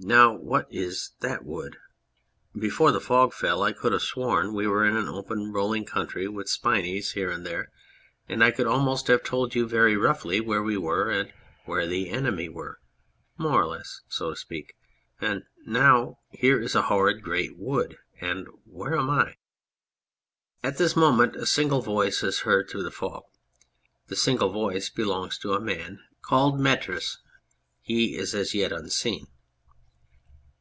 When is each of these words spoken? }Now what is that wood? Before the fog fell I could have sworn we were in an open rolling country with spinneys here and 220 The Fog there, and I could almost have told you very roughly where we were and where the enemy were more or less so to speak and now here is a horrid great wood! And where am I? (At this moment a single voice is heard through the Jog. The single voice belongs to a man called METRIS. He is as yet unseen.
}Now 0.10 0.32
what 0.34 0.66
is 0.72 1.10
that 1.20 1.44
wood? 1.44 1.76
Before 2.58 2.90
the 2.90 3.02
fog 3.02 3.34
fell 3.34 3.62
I 3.62 3.72
could 3.74 3.92
have 3.92 4.00
sworn 4.00 4.54
we 4.54 4.66
were 4.66 4.86
in 4.86 4.96
an 4.96 5.10
open 5.10 5.52
rolling 5.52 5.84
country 5.84 6.26
with 6.26 6.48
spinneys 6.48 7.12
here 7.12 7.30
and 7.30 7.44
220 7.44 7.44
The 7.44 7.64
Fog 7.66 7.68
there, 8.26 8.34
and 8.34 8.42
I 8.44 8.50
could 8.50 8.66
almost 8.66 9.06
have 9.08 9.22
told 9.22 9.54
you 9.54 9.68
very 9.68 9.98
roughly 9.98 10.40
where 10.40 10.62
we 10.62 10.78
were 10.78 11.10
and 11.10 11.30
where 11.66 11.86
the 11.86 12.08
enemy 12.08 12.48
were 12.48 12.80
more 13.36 13.60
or 13.60 13.66
less 13.66 14.00
so 14.08 14.30
to 14.30 14.36
speak 14.36 14.74
and 15.20 15.42
now 15.66 16.20
here 16.30 16.58
is 16.58 16.74
a 16.74 16.82
horrid 16.88 17.22
great 17.22 17.58
wood! 17.58 17.98
And 18.22 18.48
where 18.64 18.96
am 18.96 19.10
I? 19.10 19.36
(At 20.62 20.78
this 20.78 20.96
moment 20.96 21.36
a 21.36 21.44
single 21.44 21.82
voice 21.82 22.22
is 22.22 22.40
heard 22.40 22.70
through 22.70 22.84
the 22.84 22.90
Jog. 22.90 23.24
The 24.06 24.16
single 24.16 24.48
voice 24.48 24.88
belongs 24.88 25.36
to 25.40 25.52
a 25.52 25.60
man 25.60 25.98
called 26.22 26.58
METRIS. 26.58 27.18
He 27.82 28.16
is 28.16 28.34
as 28.34 28.54
yet 28.54 28.72
unseen. 28.72 29.26